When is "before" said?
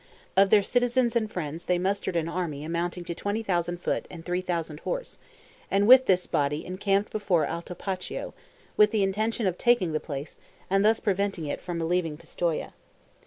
7.11-7.45